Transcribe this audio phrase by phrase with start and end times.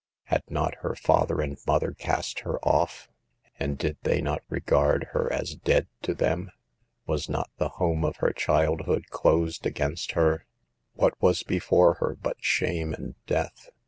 [0.23, 3.07] Had not her father and mother cast her off,
[3.59, 6.49] and did they not regard her as dead to them?
[7.05, 10.47] Was not the home of her childhood closed against her?
[10.95, 13.69] What was before her but shame and death?